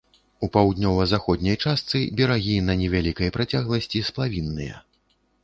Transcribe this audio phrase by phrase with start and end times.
[0.45, 4.75] У паўднёва заходняй частцы берагі на невялікай працягласці сплавінныя.